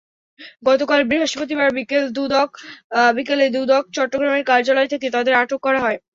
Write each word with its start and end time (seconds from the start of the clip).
গতকাল 0.63 0.99
বৃহস্পতিবার 1.09 1.69
বিকেলে 3.15 3.45
দুদক 3.55 3.83
চট্টগ্রামের 3.95 4.47
কার্যালয় 4.49 4.89
থেকে 4.93 5.07
তাঁদের 5.15 5.33
আটক 5.41 5.59
করা 5.63 5.79
হয়। 5.85 5.97